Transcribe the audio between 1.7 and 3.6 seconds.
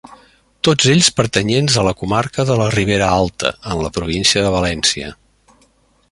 a la comarca de la Ribera Alta,